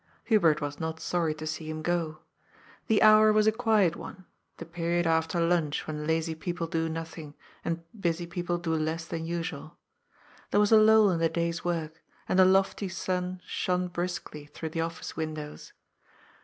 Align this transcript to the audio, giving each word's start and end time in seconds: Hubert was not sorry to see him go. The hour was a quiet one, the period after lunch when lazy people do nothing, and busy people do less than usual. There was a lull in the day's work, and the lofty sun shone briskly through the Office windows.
Hubert 0.23 0.61
was 0.61 0.79
not 0.79 0.99
sorry 0.99 1.35
to 1.35 1.45
see 1.45 1.69
him 1.69 1.83
go. 1.83 2.21
The 2.87 3.03
hour 3.03 3.31
was 3.31 3.45
a 3.45 3.51
quiet 3.51 3.95
one, 3.95 4.25
the 4.57 4.65
period 4.65 5.05
after 5.05 5.39
lunch 5.39 5.85
when 5.85 6.07
lazy 6.07 6.33
people 6.33 6.65
do 6.65 6.89
nothing, 6.89 7.35
and 7.63 7.83
busy 7.93 8.25
people 8.25 8.57
do 8.57 8.73
less 8.73 9.05
than 9.05 9.25
usual. 9.25 9.77
There 10.49 10.59
was 10.59 10.71
a 10.71 10.77
lull 10.77 11.11
in 11.11 11.19
the 11.19 11.29
day's 11.29 11.63
work, 11.63 12.01
and 12.27 12.39
the 12.39 12.45
lofty 12.45 12.89
sun 12.89 13.41
shone 13.45 13.89
briskly 13.89 14.47
through 14.47 14.69
the 14.69 14.81
Office 14.81 15.15
windows. 15.15 15.71